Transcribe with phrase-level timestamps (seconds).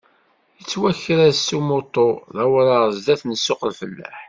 [0.57, 4.17] Yettwaker-as umuṭu d awraɣ zdat n ssuq-lfellaḥ.